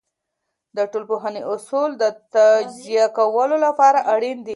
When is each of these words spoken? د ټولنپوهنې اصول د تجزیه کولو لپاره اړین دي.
د 0.75 0.77
ټولنپوهنې 0.91 1.41
اصول 1.53 1.89
د 1.97 2.03
تجزیه 2.33 3.05
کولو 3.17 3.55
لپاره 3.65 3.99
اړین 4.13 4.37
دي. 4.45 4.49